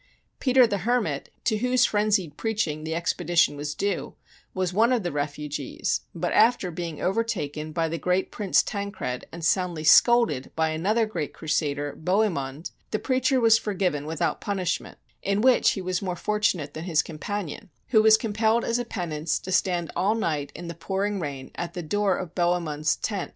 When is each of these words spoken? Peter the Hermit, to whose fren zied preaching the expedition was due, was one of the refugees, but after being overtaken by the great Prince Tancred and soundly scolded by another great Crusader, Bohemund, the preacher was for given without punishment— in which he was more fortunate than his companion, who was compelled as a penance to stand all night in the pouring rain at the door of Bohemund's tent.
Peter 0.39 0.65
the 0.65 0.79
Hermit, 0.79 1.29
to 1.43 1.57
whose 1.59 1.85
fren 1.85 2.07
zied 2.07 2.35
preaching 2.35 2.83
the 2.85 2.95
expedition 2.95 3.55
was 3.55 3.75
due, 3.75 4.15
was 4.55 4.73
one 4.73 4.91
of 4.91 5.03
the 5.03 5.11
refugees, 5.11 6.01
but 6.15 6.33
after 6.33 6.71
being 6.71 6.99
overtaken 6.99 7.71
by 7.71 7.87
the 7.87 7.99
great 7.99 8.31
Prince 8.31 8.63
Tancred 8.63 9.27
and 9.31 9.45
soundly 9.45 9.83
scolded 9.83 10.49
by 10.55 10.69
another 10.69 11.05
great 11.05 11.35
Crusader, 11.35 11.95
Bohemund, 11.95 12.71
the 12.89 12.97
preacher 12.97 13.39
was 13.39 13.59
for 13.59 13.75
given 13.75 14.07
without 14.07 14.41
punishment— 14.41 14.97
in 15.31 15.39
which 15.39 15.73
he 15.73 15.81
was 15.83 16.01
more 16.01 16.15
fortunate 16.15 16.73
than 16.73 16.85
his 16.85 17.03
companion, 17.03 17.69
who 17.89 18.01
was 18.01 18.17
compelled 18.17 18.65
as 18.65 18.79
a 18.79 18.85
penance 18.85 19.37
to 19.37 19.51
stand 19.51 19.91
all 19.95 20.15
night 20.15 20.51
in 20.55 20.67
the 20.67 20.73
pouring 20.73 21.19
rain 21.19 21.51
at 21.53 21.75
the 21.75 21.83
door 21.83 22.17
of 22.17 22.33
Bohemund's 22.33 22.95
tent. 22.95 23.29